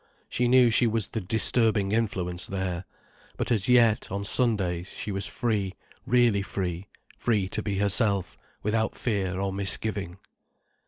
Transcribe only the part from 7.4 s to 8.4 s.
to be herself,